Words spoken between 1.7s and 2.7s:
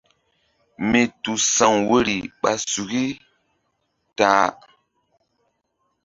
woyri ɓa